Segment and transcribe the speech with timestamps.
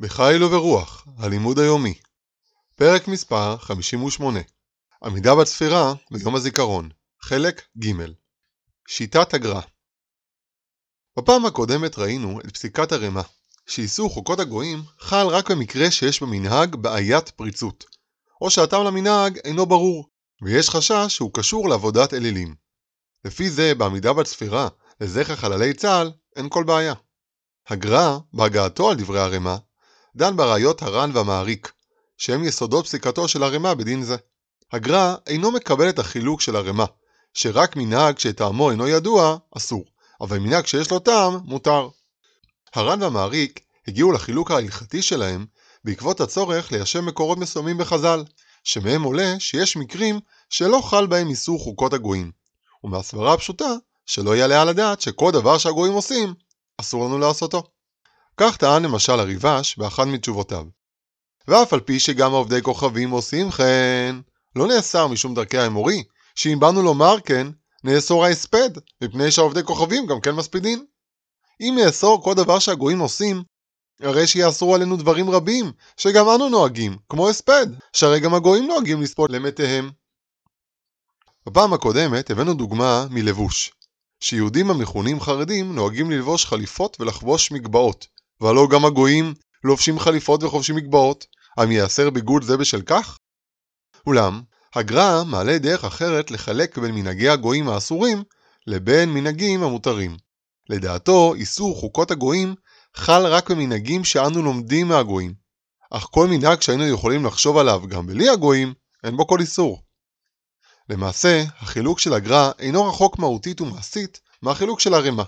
[0.00, 1.94] בחיל וברוח, הלימוד היומי.
[2.76, 4.40] פרק מספר 58
[5.04, 6.88] עמידה בצפירה ביום הזיכרון,
[7.22, 7.92] חלק ג'
[8.88, 9.60] שיטת הגר"א
[11.18, 13.22] בפעם הקודמת ראינו את פסיקת הרמ"א,
[13.66, 17.84] שאיסור חוקות הגויים חל רק במקרה שיש במנהג בעיית פריצות,
[18.40, 20.08] או שהטעם למנהג אינו ברור,
[20.42, 22.54] ויש חשש שהוא קשור לעבודת אלילים.
[23.24, 24.68] לפי זה, בעמידה בצפירה
[25.00, 26.94] לזכר חללי צה"ל, אין כל בעיה.
[27.68, 29.56] הגר"א, בהגעתו על דברי הרמ"א,
[30.16, 31.72] דן בראיות הר"ן והמעריק,
[32.18, 34.16] שהם יסודות פסיקתו של הרמ"א בדין זה.
[34.72, 36.84] הגר"א אינו מקבל את החילוק של הרמ"א,
[37.34, 39.84] שרק מנהג שטעמו אינו ידוע, אסור,
[40.20, 41.88] אבל מנהג שיש לו טעם, מותר.
[42.74, 45.46] הר"ן והמעריק הגיעו לחילוק ההלכתי שלהם
[45.84, 48.24] בעקבות הצורך ליישב מקורות מסוימים בחז"ל,
[48.64, 50.20] שמהם עולה שיש מקרים
[50.50, 52.32] שלא חל בהם איסור חוקות הגויים,
[52.84, 53.74] ומהסברה הפשוטה
[54.06, 56.34] שלא יעלה על הדעת שכל דבר שהגויים עושים,
[56.80, 57.62] אסור לנו לעשותו.
[58.42, 60.64] כך טען למשל הריבש באחת מתשובותיו.
[61.48, 64.16] ואף על פי שגם עובדי כוכבים עושים כן,
[64.56, 67.46] לא נאסר משום דרכי האמורי, שאם באנו לומר כן,
[67.84, 68.70] נאסור ההספד,
[69.02, 70.84] מפני שהעובדי כוכבים גם כן מספידין.
[71.60, 73.42] אם נאסור כל דבר שהגויים עושים,
[74.00, 79.30] הרי שיאסרו עלינו דברים רבים, שגם אנו נוהגים, כמו הספד, שהרי גם הגויים נוהגים לספוד
[79.30, 79.90] למתיהם.
[81.46, 83.72] בפעם הקודמת הבאנו דוגמה מלבוש,
[84.20, 88.06] שיהודים המכונים חרדים נוהגים ללבוש חליפות ולחבוש מגבעות,
[88.40, 93.18] והלא גם הגויים לובשים חליפות וחובשים מגבעות, האם ייאסר ביגוד זה בשל כך?
[94.06, 94.42] אולם,
[94.74, 98.22] הגר"א מעלה דרך אחרת לחלק בין מנהגי הגויים האסורים
[98.66, 100.16] לבין מנהגים המותרים.
[100.68, 102.54] לדעתו, איסור חוקות הגויים
[102.96, 105.34] חל רק במנהגים שאנו לומדים מהגויים,
[105.90, 109.82] אך כל מנהג שהיינו יכולים לחשוב עליו גם בלי הגויים, אין בו כל איסור.
[110.88, 115.24] למעשה, החילוק של הגר"א אינו רחוק מהותית ומעשית מהחילוק של הרמ"א.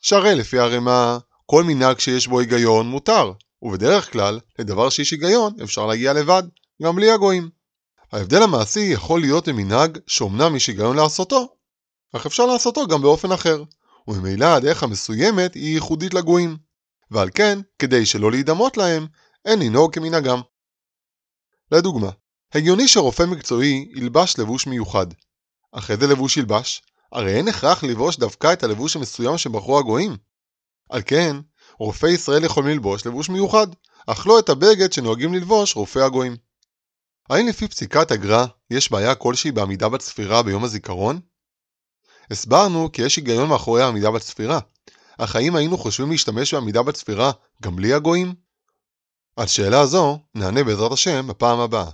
[0.00, 1.18] שהרי לפי הרמ"א,
[1.50, 3.32] כל מנהג שיש בו היגיון מותר,
[3.62, 6.42] ובדרך כלל, לדבר שיש היגיון אפשר להגיע לבד,
[6.82, 7.50] גם בלי הגויים.
[8.12, 11.56] ההבדל המעשי יכול להיות למנהג שאומנם יש היגיון לעשותו,
[12.16, 13.62] אך אפשר לעשותו גם באופן אחר,
[14.08, 16.56] וממילא הדרך המסוימת היא ייחודית לגויים,
[17.10, 19.06] ועל כן, כדי שלא להידמות להם,
[19.44, 20.40] אין לנהוג כמנהגם.
[21.72, 22.10] לדוגמה,
[22.54, 25.06] הגיוני שרופא מקצועי ילבש לבוש מיוחד.
[25.72, 26.82] אך איזה לבוש ילבש?
[27.12, 30.27] הרי אין הכרח לבוש דווקא את הלבוש המסוים שבחרו הגויים.
[30.88, 31.36] על כן,
[31.78, 33.66] רופאי ישראל יכולים ללבוש לבוש מיוחד,
[34.06, 36.36] אך לא את הבגד שנוהגים ללבוש רופאי הגויים.
[37.30, 41.20] האם לפי פסיקת הגר"א יש בעיה כלשהי בעמידה בצפירה ביום הזיכרון?
[42.30, 44.60] הסברנו כי יש היגיון מאחורי העמידה בצפירה,
[45.18, 47.32] אך האם היינו חושבים להשתמש בעמידה בצפירה
[47.62, 48.34] גם בלי הגויים?
[49.36, 51.90] על שאלה זו נענה בעזרת השם בפעם הבאה.